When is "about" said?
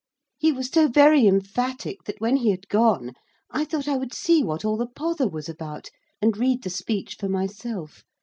5.47-5.91